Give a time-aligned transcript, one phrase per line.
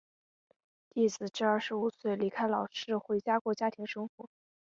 [0.89, 4.31] 弟子至二十五岁离开老师回家过家庭生活。